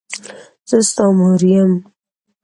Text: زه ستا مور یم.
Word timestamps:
زه 0.69 0.77
ستا 0.89 1.05
مور 1.17 1.41
یم. 1.53 1.71